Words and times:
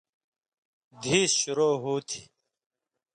دِھیس 1.01 1.31
شرو 1.41 1.69
ہو 1.83 1.93
تھی۔ 2.07 2.21